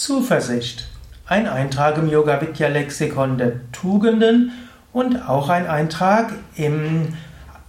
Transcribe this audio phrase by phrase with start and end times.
[0.00, 0.86] Zuversicht.
[1.26, 4.52] Ein Eintrag im Yoga Vidya Lexikon der Tugenden
[4.94, 7.08] und auch ein Eintrag im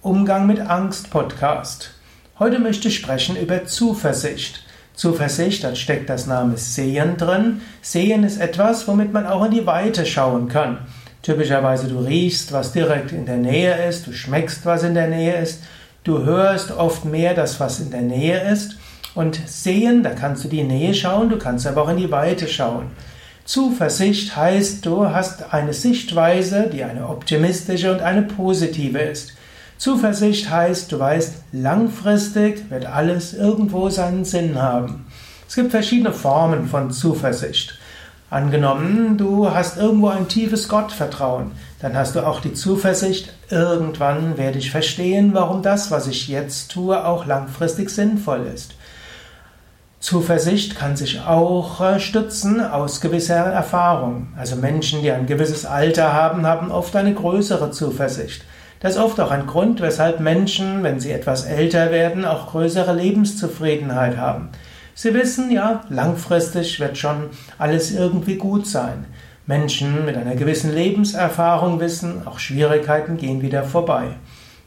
[0.00, 1.90] Umgang mit Angst Podcast.
[2.38, 4.64] Heute möchte ich sprechen über Zuversicht.
[4.94, 7.60] Zuversicht, da steckt das Name Sehen drin.
[7.82, 10.78] Sehen ist etwas, womit man auch in die Weite schauen kann.
[11.20, 15.36] Typischerweise du riechst, was direkt in der Nähe ist, du schmeckst, was in der Nähe
[15.36, 15.62] ist,
[16.04, 18.78] du hörst oft mehr das, was in der Nähe ist.
[19.14, 22.48] Und sehen, da kannst du die Nähe schauen, du kannst aber auch in die Weite
[22.48, 22.90] schauen.
[23.44, 29.34] Zuversicht heißt, du hast eine Sichtweise, die eine optimistische und eine positive ist.
[29.76, 35.06] Zuversicht heißt, du weißt, langfristig wird alles irgendwo seinen Sinn haben.
[35.46, 37.78] Es gibt verschiedene Formen von Zuversicht.
[38.30, 44.58] Angenommen, du hast irgendwo ein tiefes Gottvertrauen, dann hast du auch die Zuversicht, irgendwann werde
[44.58, 48.74] ich verstehen, warum das, was ich jetzt tue, auch langfristig sinnvoll ist.
[50.04, 54.26] Zuversicht kann sich auch äh, stützen aus gewisser Erfahrung.
[54.36, 58.44] Also Menschen, die ein gewisses Alter haben, haben oft eine größere Zuversicht.
[58.80, 62.92] Das ist oft auch ein Grund, weshalb Menschen, wenn sie etwas älter werden, auch größere
[62.94, 64.50] Lebenszufriedenheit haben.
[64.94, 69.06] Sie wissen, ja, langfristig wird schon alles irgendwie gut sein.
[69.46, 74.08] Menschen mit einer gewissen Lebenserfahrung wissen, auch Schwierigkeiten gehen wieder vorbei.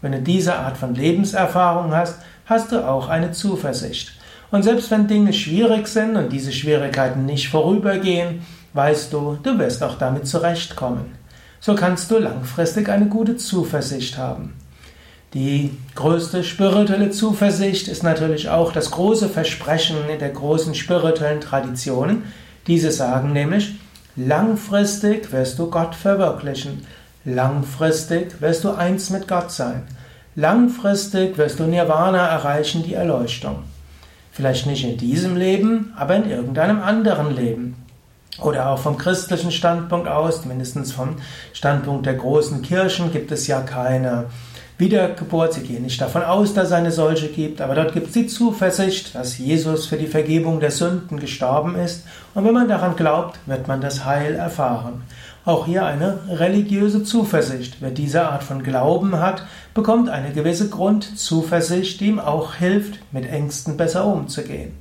[0.00, 4.15] Wenn du diese Art von Lebenserfahrung hast, hast du auch eine Zuversicht.
[4.50, 8.42] Und selbst wenn Dinge schwierig sind und diese Schwierigkeiten nicht vorübergehen,
[8.74, 11.16] weißt du, du wirst auch damit zurechtkommen.
[11.60, 14.54] So kannst du langfristig eine gute Zuversicht haben.
[15.34, 22.22] Die größte spirituelle Zuversicht ist natürlich auch das große Versprechen der großen spirituellen Traditionen.
[22.66, 23.74] Diese sagen nämlich,
[24.14, 26.86] langfristig wirst du Gott verwirklichen,
[27.24, 29.82] langfristig wirst du eins mit Gott sein,
[30.36, 33.64] langfristig wirst du Nirvana erreichen, die Erleuchtung.
[34.36, 37.74] Vielleicht nicht in diesem Leben, aber in irgendeinem anderen Leben.
[38.38, 41.16] Oder auch vom christlichen Standpunkt aus, mindestens vom
[41.54, 44.26] Standpunkt der großen Kirchen, gibt es ja keine
[44.76, 45.54] Wiedergeburt.
[45.54, 48.26] Sie gehen nicht davon aus, dass es eine solche gibt, aber dort gibt es die
[48.26, 52.04] Zuversicht, dass Jesus für die Vergebung der Sünden gestorben ist.
[52.34, 55.04] Und wenn man daran glaubt, wird man das Heil erfahren.
[55.46, 57.76] Auch hier eine religiöse Zuversicht.
[57.78, 63.30] Wer diese Art von Glauben hat, bekommt eine gewisse Grundzuversicht, die ihm auch hilft, mit
[63.30, 64.72] Ängsten besser umzugehen.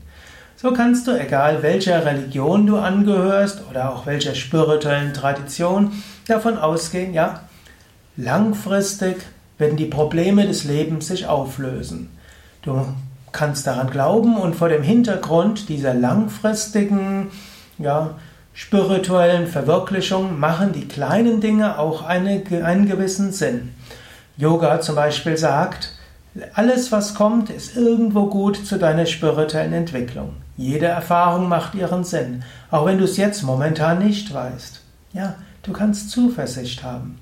[0.55, 5.91] So kannst du, egal welcher Religion du angehörst oder auch welcher spirituellen Tradition,
[6.27, 7.41] davon ausgehen, ja,
[8.17, 9.17] langfristig
[9.59, 12.09] werden die Probleme des Lebens sich auflösen.
[12.63, 12.83] Du
[13.31, 17.27] kannst daran glauben und vor dem Hintergrund dieser langfristigen,
[17.77, 18.15] ja,
[18.55, 23.73] spirituellen Verwirklichung machen die kleinen Dinge auch eine, einen gewissen Sinn.
[24.37, 25.91] Yoga zum Beispiel sagt,
[26.53, 30.37] alles, was kommt, ist irgendwo gut zu deiner spirituellen Entwicklung.
[30.57, 34.81] Jede Erfahrung macht ihren Sinn, auch wenn du es jetzt momentan nicht weißt.
[35.11, 37.19] Ja, du kannst Zuversicht haben.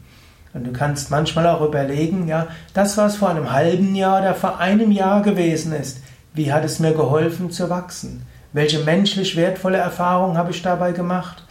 [0.53, 4.59] Und du kannst manchmal auch überlegen, ja, das, was vor einem halben Jahr oder vor
[4.59, 5.99] einem Jahr gewesen ist,
[6.35, 8.23] wie hat es mir geholfen zu wachsen?
[8.53, 11.43] Welche menschlich wertvolle Erfahrung habe ich dabei gemacht?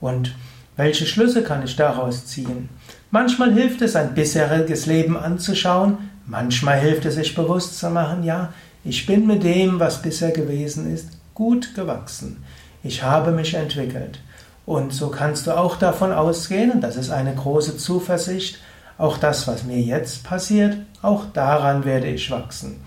[0.00, 0.34] Und
[0.76, 2.68] welche Schlüsse kann ich daraus ziehen?
[3.10, 8.52] Manchmal hilft es, ein bisheriges Leben anzuschauen, manchmal hilft es, sich bewusst zu machen, ja,
[8.84, 12.44] ich bin mit dem, was bisher gewesen ist, gut gewachsen.
[12.82, 14.20] Ich habe mich entwickelt.
[14.66, 18.58] Und so kannst du auch davon ausgehen, und das ist eine große Zuversicht,
[18.98, 22.80] auch das, was mir jetzt passiert, auch daran werde ich wachsen.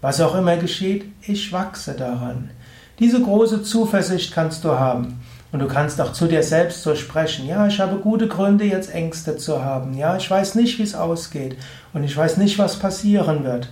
[0.00, 2.50] Was auch immer geschieht, ich wachse daran.
[2.98, 5.20] Diese große Zuversicht kannst du haben.
[5.52, 7.46] Und du kannst auch zu dir selbst so sprechen.
[7.46, 9.96] Ja, ich habe gute Gründe, jetzt Ängste zu haben.
[9.98, 11.56] Ja, ich weiß nicht, wie es ausgeht.
[11.92, 13.68] Und ich weiß nicht, was passieren wird.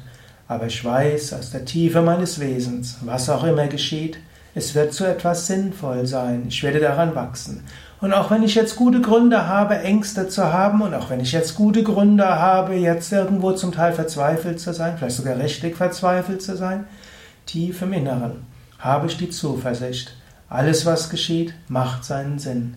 [0.47, 4.19] Aber ich weiß aus der Tiefe meines Wesens, was auch immer geschieht,
[4.55, 6.45] es wird zu etwas sinnvoll sein.
[6.49, 7.65] Ich werde daran wachsen.
[8.03, 11.33] Und auch wenn ich jetzt gute Gründe habe, Ängste zu haben, und auch wenn ich
[11.33, 16.43] jetzt gute Gründe habe, jetzt irgendwo zum Teil verzweifelt zu sein, vielleicht sogar richtig verzweifelt
[16.43, 16.85] zu sein,
[17.47, 20.15] tief im Inneren habe ich die Zuversicht,
[20.49, 22.75] alles was geschieht, macht seinen Sinn.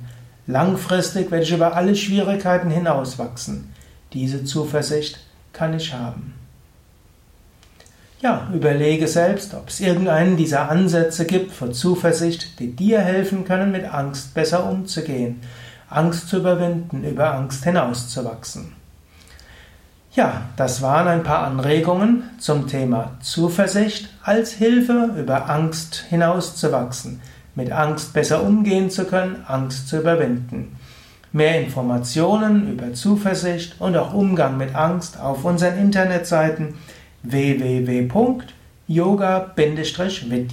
[0.47, 3.73] Langfristig werde ich über alle Schwierigkeiten hinauswachsen.
[4.13, 5.19] Diese Zuversicht
[5.51, 6.33] kann ich haben.
[8.21, 13.71] Ja, überlege selbst, ob es irgendeinen dieser Ansätze gibt für Zuversicht, die dir helfen können,
[13.71, 15.41] mit Angst besser umzugehen,
[15.89, 18.76] Angst zu überwinden, über Angst hinauszuwachsen.
[20.13, 27.21] Ja, das waren ein paar Anregungen zum Thema Zuversicht als Hilfe, über Angst hinauszuwachsen,
[27.55, 30.75] mit Angst besser umgehen zu können, Angst zu überwinden.
[31.31, 36.75] Mehr Informationen über Zuversicht und auch Umgang mit Angst auf unseren Internetseiten
[37.23, 38.57] www.yoga-vidya.de
[38.87, 40.47] yoga-vidya.de.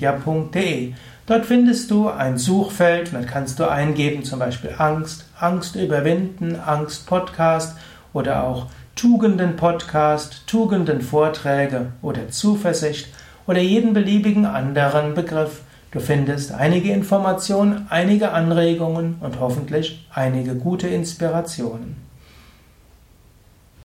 [1.27, 7.07] Dort findest du ein Suchfeld, da kannst du eingeben, zum Beispiel Angst, Angst überwinden, Angst
[7.07, 7.79] Podcast
[8.13, 8.67] oder auch
[9.05, 13.09] Tugenden Podcast, Tugenden Vorträge oder Zuversicht
[13.47, 15.61] oder jeden beliebigen anderen Begriff.
[15.91, 22.04] Du findest einige Informationen, einige Anregungen und hoffentlich einige gute Inspirationen.